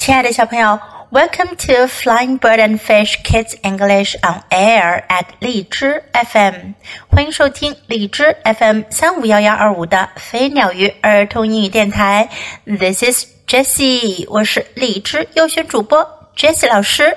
[0.00, 0.80] 亲爱的小朋友
[1.10, 6.72] ，Welcome to Flying Bird and Fish Kids English on Air at 荔枝 FM，
[7.10, 12.30] 欢迎收听荔枝 FM 三五幺幺二五的飞鸟鱼儿童英语电台。
[12.64, 17.14] This is Jessie，我是荔枝优选主播 Jessie 老师。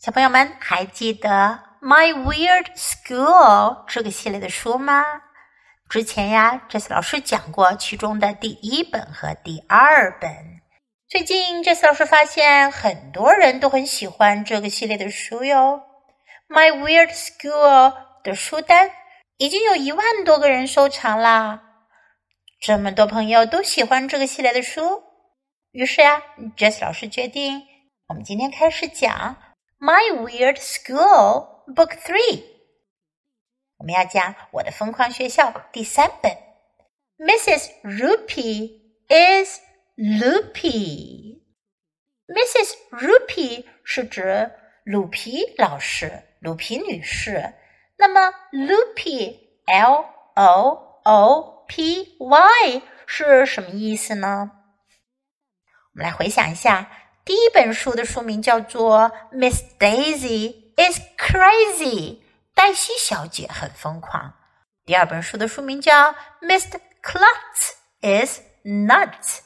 [0.00, 5.04] 小朋友们还记得《My Weird School》这个系列的书吗？
[5.90, 10.61] 之前呀，Jessie 老师讲过其中的第一本和第二本。
[11.12, 15.82] 最近，Jess 老师发现很多人都很喜欢这个系列的书哟。
[16.48, 17.94] My Weird School
[18.24, 18.90] 的书单
[19.36, 21.64] 已经有一万多个人收藏啦。
[22.62, 25.02] 这么多朋友都喜欢这个系列的书，
[25.72, 26.22] 于是呀
[26.56, 27.60] ，Jess 老师决定，
[28.08, 29.36] 我们今天开始讲
[29.78, 32.42] My Weird School Book Three。
[33.76, 36.38] 我们要讲我的疯狂学校第三本
[37.18, 37.68] ，Mrs.
[37.82, 39.60] Rupee is。
[39.96, 41.40] Loopy。
[42.26, 42.74] Mrs.
[42.92, 44.50] Loopy 是指
[44.84, 47.54] 鲁皮老师、鲁皮女士。
[47.98, 54.50] 那么 Loopy，L O O P Y 是什么意思呢？
[55.94, 56.90] 我们来回想一下，
[57.24, 62.16] 第一本书的书名叫做《Miss Daisy is Crazy》，
[62.54, 64.34] 黛西小姐很疯狂。
[64.86, 66.80] 第二本书的书名叫《Mr.
[67.02, 69.38] Clutz is Nuts》。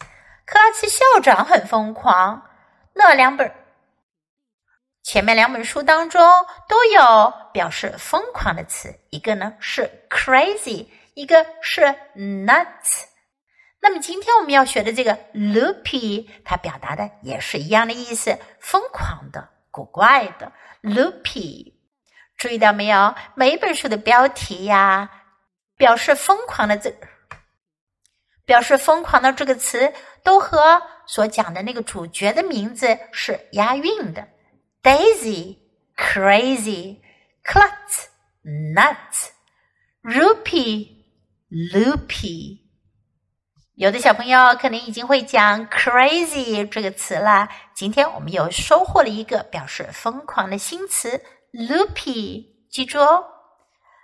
[0.46, 2.48] 克拉茨校长很疯狂。
[2.94, 3.52] 那两本
[5.02, 6.22] 前面两本书当中
[6.68, 11.82] 都有表示疯狂的词，一个呢是 crazy，一个是
[12.14, 13.04] nuts。
[13.80, 20.52] 那么今天我们要学的这个 loopy，它表达的也是一样的意思，疯狂的、古怪的
[20.82, 21.74] loopy。
[22.36, 23.14] 注意到没有？
[23.34, 25.10] 每一本书的标题呀，
[25.76, 26.94] 表示疯狂的这。
[28.44, 29.92] 表示疯狂的这个词
[30.26, 34.26] 都和所讲的那个主角的名字是押韵的
[34.82, 35.58] ：Daisy、
[35.96, 36.96] Crazy、
[37.44, 38.06] Clutz、
[38.42, 39.28] Nuts、
[40.02, 40.88] Rupee、
[41.48, 42.58] Loopy。
[43.76, 47.48] 有的小朋友可能已经会讲 “crazy” 这个词了。
[47.72, 53.24] 今天我们又收获了一个表示疯狂的新词 “loopy”，记住哦。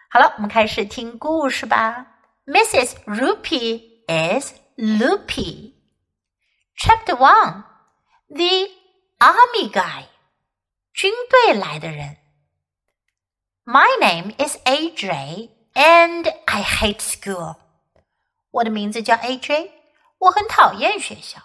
[0.08, 2.06] 好了，我们开始听故事吧。
[2.46, 2.94] Mrs.
[3.06, 3.92] Rupee。
[4.08, 5.71] is Loopy.
[6.77, 7.63] Chapter 1
[8.29, 8.69] The
[9.19, 10.05] Army Guy
[10.93, 12.17] 军队来的人
[13.65, 17.55] My name is AJ and I hate school.
[18.51, 19.71] 我的名字叫 AJ，
[20.19, 21.39] 我很讨厌学校。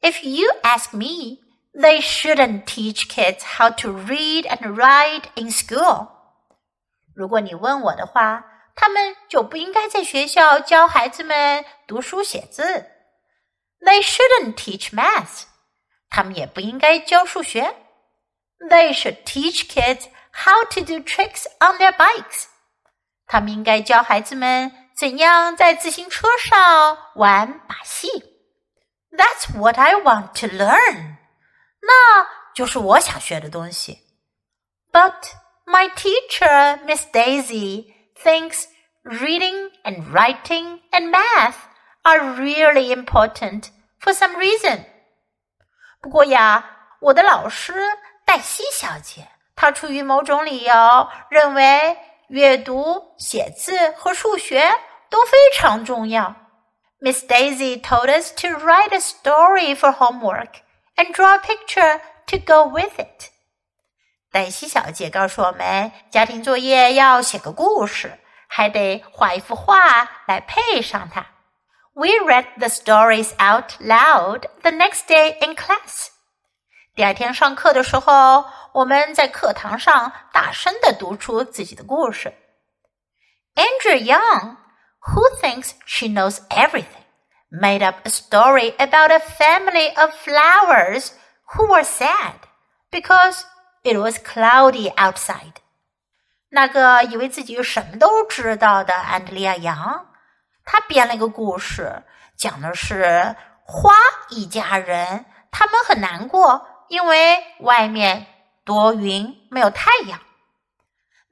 [0.00, 1.40] If you ask me,
[1.72, 6.08] they shouldn't teach kids how to read and write in school.
[7.14, 12.86] 如果你问我的话，他们就不应该在学校教孩子们读书写字。
[13.80, 15.44] They shouldn't teach math。
[16.08, 17.74] 他们也不应该教数学。
[18.70, 22.44] They should teach kids how to do tricks on their bikes。
[23.26, 28.08] 他们应该教孩子们怎样在自行车上玩把戏。
[29.10, 31.16] That's what I want to learn。
[31.80, 33.98] 那就是我想学的东西。
[34.92, 35.32] But
[35.66, 38.66] my teacher, Miss Daisy thinks
[39.02, 41.56] reading and writing and math
[42.07, 43.65] are really important
[43.99, 44.85] for some reason.
[45.99, 46.63] 不过呀，
[47.01, 47.73] 我的老师
[48.25, 51.97] 黛西小姐，她出于某种理由认为
[52.29, 54.63] 阅读、写字和数学
[55.09, 56.33] 都非常重要。
[57.01, 60.61] Miss Daisy told us to write a story for homework
[60.95, 63.31] and draw a picture to go with it.
[64.31, 71.25] 黛西小姐告诉我们，家庭作业要写个故事，还得画一幅画来配上它。
[71.99, 76.09] We read the stories out loud the next day in class.
[76.93, 82.35] 第二天上课的时候，我们在课堂上大声的读出自己的故事。
[83.55, 84.57] Andrea Young,
[85.07, 86.85] who thinks she knows everything,
[87.49, 91.13] made up a story about a family of flowers
[91.55, 92.35] who were sad
[92.91, 93.41] because
[93.81, 95.53] it was cloudy outside.
[96.49, 100.05] 那个以为自己什么都知道的安德利亚杨。
[100.69, 102.03] 他编了一个故事，
[102.35, 103.33] 讲的是
[103.63, 103.93] 花
[104.29, 108.27] 一家人，他们很难过，因为外面
[108.65, 110.19] 多云，没有太阳。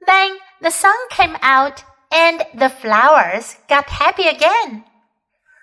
[0.00, 4.84] Then the sun came out and the flowers got happy again。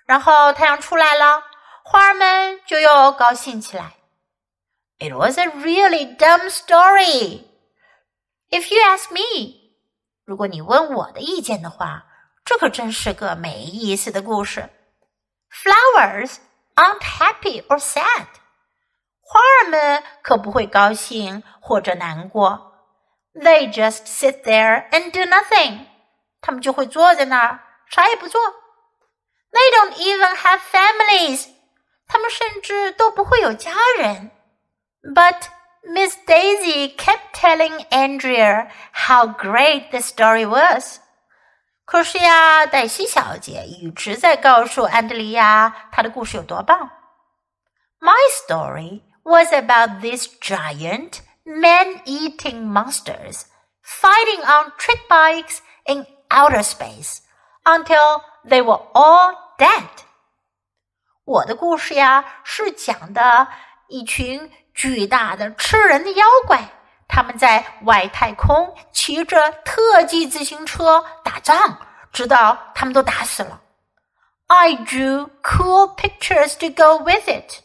[0.06, 1.42] 然后太阳出来了，
[1.82, 3.94] 花儿们就又高兴起来。
[4.98, 7.42] It was a really dumb story.
[8.50, 9.72] If you ask me，
[10.24, 12.04] 如果你问我的意见的话，
[12.45, 14.69] 这可真是个没意思的故事。
[15.51, 16.35] Flowers
[16.75, 18.27] aren't happy or sad.
[19.21, 22.73] 花儿们可不会高兴或者难过。
[23.33, 25.85] They just sit there and do nothing.
[26.41, 28.41] 他们就会坐在那儿，啥也不做。
[29.51, 31.47] They don't even have families.
[32.07, 34.31] 他们甚至都不会有家人。
[35.03, 35.43] But
[35.83, 40.99] Miss Daisy kept telling Andrea how great the story was.
[41.85, 46.91] 可是呀，黛西小姐一直在告诉安德利亚她的故事有多棒。
[47.99, 48.15] My
[48.45, 53.43] story was about these giant man-eating monsters
[53.83, 57.21] fighting on trick bikes in outer space
[57.63, 59.87] until they were all dead.
[61.25, 63.47] 我的故事呀，是讲的
[63.87, 66.69] 一群巨大的吃人的妖怪，
[67.07, 71.77] 他们在外太空骑着特技自行车打仗，
[72.11, 73.61] 直到他们都打死了。
[74.47, 77.61] I drew cool pictures to go with it。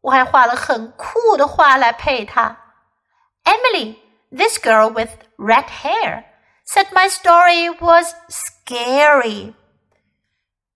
[0.00, 2.56] 我还画了很酷的画来配它。
[3.44, 3.96] Emily,
[4.30, 6.24] this girl with red hair,
[6.66, 9.54] said my story was scary.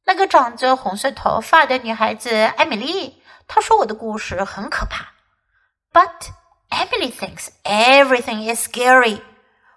[0.04, 5.14] 那个长着红色头发的女孩子艾米丽，她说我的故事很可怕。
[5.92, 6.28] But
[6.80, 9.20] Emily thinks everything is scary。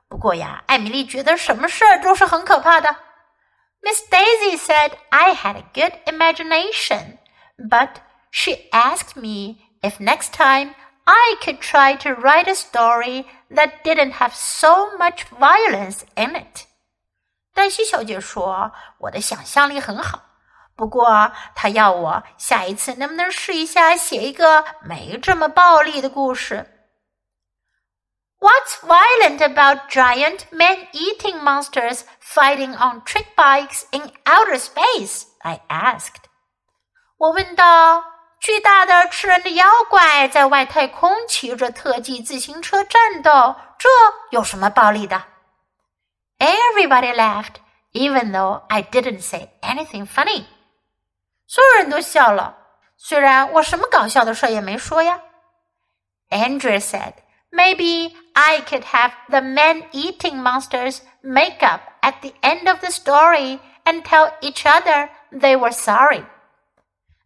[0.07, 2.95] 不过呀，艾米丽觉得什么事儿都是很可怕的。
[3.81, 7.19] Miss Daisy said I had a good imagination,
[7.57, 7.89] but
[8.31, 10.73] she asked me if next time
[11.05, 16.65] I could try to write a story that didn't have so much violence in it.
[17.53, 20.23] 黛西小姐说：“我的想象力很好，
[20.75, 26.72] 不过她要我下一次能不能试一下写一个没这么暴力的故事。””
[28.44, 35.24] What's violent about giant man eating monsters fighting on trick bikes in outer space?
[35.40, 36.28] I asked.
[37.16, 38.04] 我问道
[38.40, 43.88] ：“巨大的吃人的妖怪在外太空骑着特技自行车战斗，这
[44.30, 45.24] 有什么暴力的
[46.38, 47.54] ？”Everybody laughed,
[47.92, 50.44] even though I didn't say anything funny.
[51.46, 52.58] 所有人都笑了，
[52.98, 55.22] 虽然我什么搞笑的事也没说呀。
[56.28, 57.14] Andrea said,
[57.50, 63.59] "Maybe I could have the man-eating monsters make up at the end of the story
[63.83, 66.23] and tell each other they were sorry."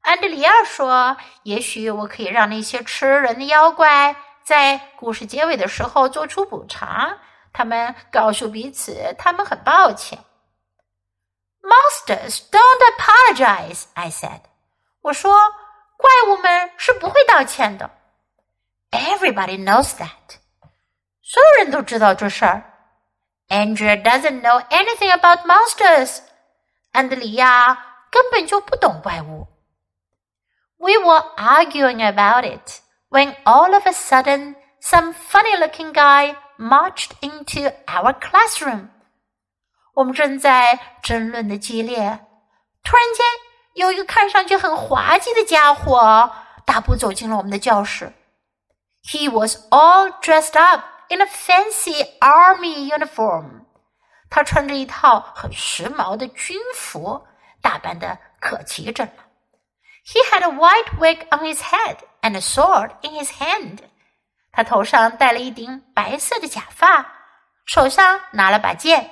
[0.02, 7.20] 安德里亚说：“也许我可以让那些吃人的妖怪在故事结尾的时候做出补偿。”
[7.54, 10.20] 他们告诉彼此，他们很抱歉。
[11.62, 14.42] Monsters don't apologize, I said.
[15.02, 15.34] 我说，
[15.96, 17.92] 怪物们是不会道歉的。
[18.92, 20.40] Everybody knows that.
[21.28, 22.64] 所有人都知道这事儿。
[23.50, 26.20] Andrea doesn't know anything about monsters.
[26.92, 27.76] 安德里亚
[28.12, 29.48] 根本就不懂怪物。
[30.78, 38.14] We were arguing about it when all of a sudden some funny-looking guy marched into our
[38.20, 38.90] classroom.
[39.94, 42.20] 我们正在争论的激烈，
[42.84, 43.26] 突然间
[43.76, 46.32] 有一个看上去很滑稽的家伙
[46.66, 48.12] 大步走进了我们的教室。
[49.04, 53.66] He was all dressed up in a fancy army uniform.
[54.30, 57.28] 他穿着一套很时髦的军服，
[57.62, 59.14] 打扮的可齐整了。
[60.06, 63.80] He had a white wig on his head and a sword in his hand.
[64.52, 67.06] 他头上戴了一顶白色的假发，
[67.66, 69.10] 手上拿了把剑。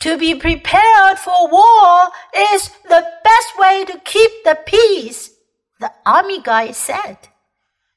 [0.00, 5.30] To be prepared for war is the best way to keep the peace,
[5.78, 7.16] the army guy said.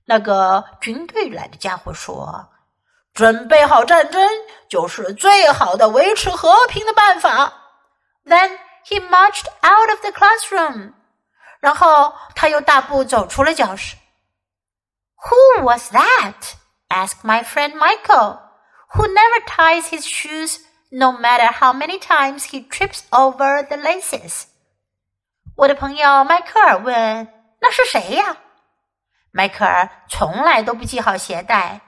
[0.05, 2.49] 那个军队来的家伙说：“
[3.13, 4.29] 准备好战争
[4.69, 7.53] 就是最好的维持和平的办法。”
[8.25, 10.93] Then he marched out of the classroom.
[11.59, 13.95] 然后他又大步走出了教室。
[15.17, 16.55] Who was that?
[16.89, 18.39] asked my friend Michael,
[18.93, 24.43] who never ties his shoes no matter how many times he trips over the laces.
[25.55, 27.27] 我的朋友迈克尔问：“
[27.59, 28.37] 那是谁呀？”
[29.31, 31.81] 迈克尔从来都不系好鞋带，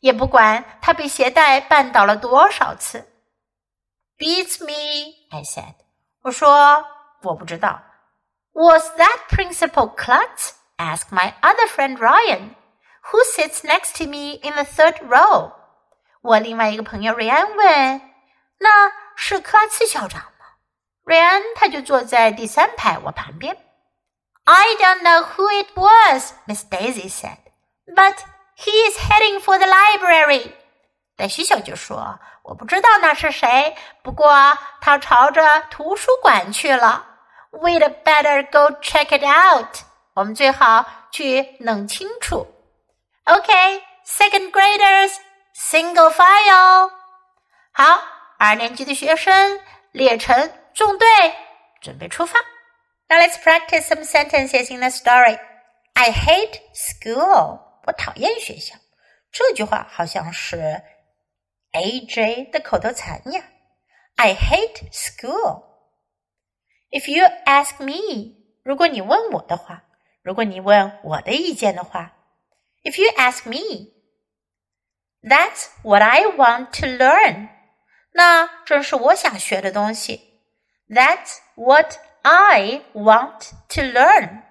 [0.00, 3.10] 也不管他被鞋带绊倒了多少次。
[4.18, 5.74] Beats me, I said.
[6.22, 6.84] 我说
[7.22, 7.82] 我不知道。
[8.52, 10.52] Was that Principal Klutz?
[10.78, 12.54] asked my other friend Ryan.
[13.10, 15.52] Who sits next to me in the third row？
[16.22, 18.00] 我另外一个朋友瑞安问：“
[18.58, 20.46] 那是克拉茨校长吗？”
[21.04, 23.56] 瑞安他就坐在第三排我旁边。
[24.44, 27.38] I don't know who it was, Miss Daisy said,
[27.86, 28.16] but
[28.58, 30.52] he is heading for the library.
[31.16, 37.06] 黛西小姐说：“我不知道那是谁，不过他朝着图书馆去了。
[37.52, 39.78] We'd better go check it out.”
[40.14, 42.46] 我们最好去弄清楚。
[43.24, 45.12] OK，second graders
[45.56, 46.90] single file。
[47.72, 48.00] 好，
[48.38, 49.60] 二年级的学生
[49.92, 51.08] 列成纵队，
[51.80, 52.38] 准备出发。
[53.08, 55.38] Now let's practice some sentences in the story.
[55.94, 57.60] I hate school.
[57.84, 58.76] 我讨厌学校。
[59.30, 60.82] 这句话好像是
[61.72, 63.44] AJ 的口头禅呀。
[64.16, 65.64] I hate school.
[66.90, 69.84] If you ask me，如果你问我的话，
[70.22, 72.12] 如果你问我的意见的话，
[72.84, 73.90] If you ask me，That's
[75.82, 77.48] what I want to learn。
[78.12, 80.42] 那正是我想学的东西。
[80.88, 84.42] That's what I want to learn.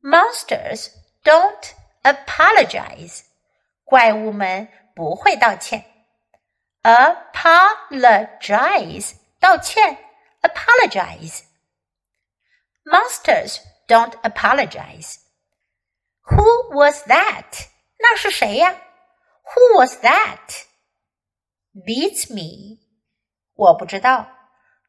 [0.00, 0.90] Monsters
[1.26, 3.22] don't apologize.
[3.84, 5.84] 怪物们不会道歉。
[6.82, 9.98] Apologize 道歉，
[10.40, 11.44] apologize.
[12.84, 15.18] Monsters don't apologize.
[16.22, 17.68] Who was that?
[17.98, 18.80] 那是谁呀？
[19.44, 20.64] Who was that?
[21.74, 22.78] Beats me.
[23.54, 24.28] 我不知道。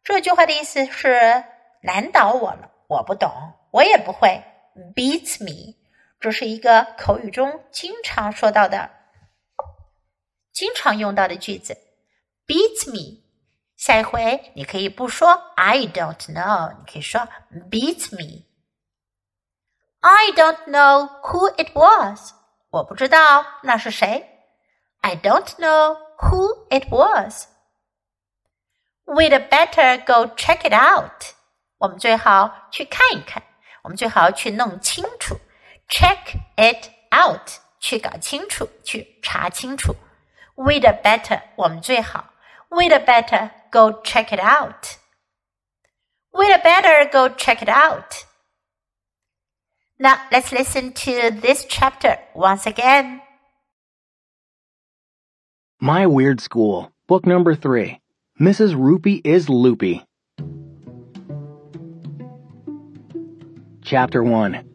[0.04, 1.44] 这句话的意思是
[1.82, 3.32] 难倒我了，我不懂，
[3.72, 4.44] 我也不会。
[4.96, 5.76] Beats me，
[6.21, 8.91] 这是一个口语中经常说到的、
[10.53, 11.77] 经常用到的句子。
[12.47, 13.23] Beats me，
[13.77, 17.29] 下一回你可以不说 I don't know，你可以说
[17.71, 18.45] Beats me。
[20.01, 22.33] I don't know who it was，
[22.71, 24.29] 我不知道那是谁。
[25.01, 27.47] I don't know who it was。
[29.05, 31.35] We'd better go check it out。
[31.79, 33.43] 我们最好去看一看，
[33.83, 35.39] 我们最好去弄清楚。
[35.89, 39.97] check it out，去搞清楚，去查清楚。
[40.55, 42.33] We'd better，我们最好。
[42.69, 44.99] We'd better go check it out.
[46.31, 48.25] We'd better go check it out.
[49.99, 53.21] Now let's listen to this chapter once again.
[55.81, 58.01] My Weird School, Book Number 3.
[58.41, 58.75] Mrs.
[58.75, 60.05] Roopy is Loopy.
[63.83, 64.68] Chapter 1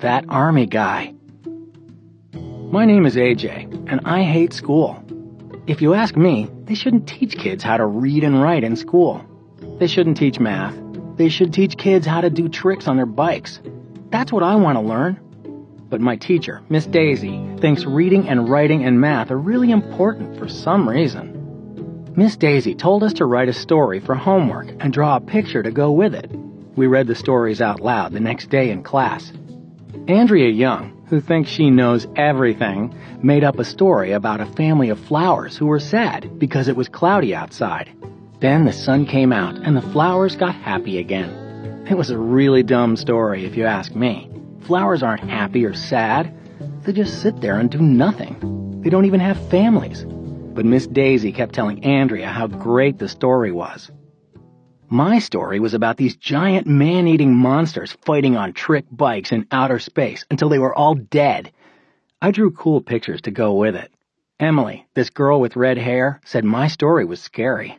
[0.00, 1.12] that Army Guy.
[2.70, 5.02] My name is AJ, and I hate school.
[5.66, 9.24] If you ask me, they shouldn't teach kids how to read and write in school.
[9.80, 10.76] They shouldn't teach math.
[11.16, 13.60] They should teach kids how to do tricks on their bikes.
[14.10, 15.18] That's what I want to learn.
[15.90, 20.46] But my teacher, Miss Daisy, thinks reading and writing and math are really important for
[20.46, 22.12] some reason.
[22.14, 25.72] Miss Daisy told us to write a story for homework and draw a picture to
[25.72, 26.30] go with it.
[26.76, 29.32] We read the stories out loud the next day in class.
[30.08, 34.98] Andrea Young, who thinks she knows everything, made up a story about a family of
[34.98, 37.90] flowers who were sad because it was cloudy outside.
[38.40, 41.86] Then the sun came out and the flowers got happy again.
[41.88, 44.30] It was a really dumb story if you ask me.
[44.62, 46.34] Flowers aren't happy or sad.
[46.82, 48.80] They just sit there and do nothing.
[48.82, 50.04] They don't even have families
[50.58, 53.92] but Miss Daisy kept telling Andrea how great the story was.
[54.90, 60.24] My story was about these giant man-eating monsters fighting on trick bikes in outer space
[60.30, 61.52] until they were all dead.
[62.22, 63.92] I drew cool pictures to go with it.
[64.40, 67.78] Emily, this girl with red hair, said my story was scary.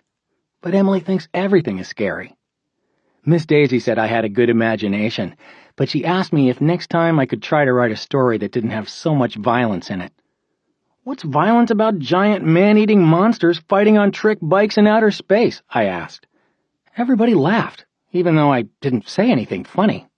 [0.62, 2.36] But Emily thinks everything is scary.
[3.25, 5.36] Miss Daisy said I had a good imagination,
[5.75, 8.51] but she asked me if next time I could try to write a story that
[8.51, 10.13] didn't have so much violence in it.
[11.06, 15.63] What's violent about giant man-eating monsters fighting on trick bikes in outer space?
[15.68, 16.28] I asked.
[17.00, 20.10] Everybody laughed, even though I didn't say anything funny.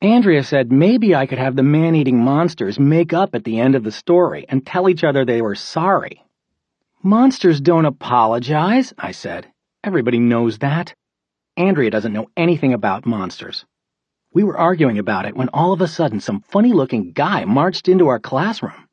[0.00, 3.82] Andrea said maybe I could have the man-eating monsters make up at the end of
[3.82, 6.24] the story and tell each other they were sorry.
[7.02, 9.48] Monsters don't apologize, I said.
[9.82, 10.94] Everybody knows that.
[11.56, 13.66] Andrea doesn't know anything about monsters.
[14.32, 18.06] We were arguing about it when all of a sudden some funny-looking guy marched into
[18.06, 18.86] our classroom.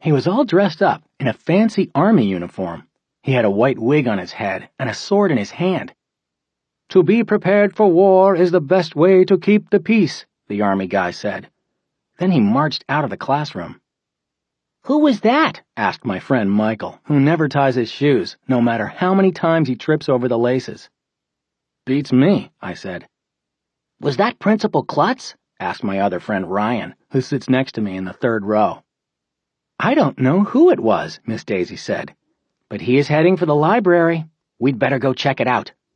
[0.00, 2.86] He was all dressed up in a fancy army uniform.
[3.24, 5.92] He had a white wig on his head and a sword in his hand.
[6.90, 10.86] To be prepared for war is the best way to keep the peace, the army
[10.86, 11.50] guy said.
[12.18, 13.80] Then he marched out of the classroom.
[14.84, 15.62] Who was that?
[15.76, 19.74] asked my friend Michael, who never ties his shoes, no matter how many times he
[19.74, 20.88] trips over the laces.
[21.84, 23.08] Beats me, I said.
[24.00, 25.34] Was that Principal Klutz?
[25.58, 28.84] asked my other friend Ryan, who sits next to me in the third row.
[29.80, 32.14] I don't know who it was, Miss Daisy said.
[32.68, 34.26] But he is heading for the library.
[34.60, 35.72] We'd better go check it out.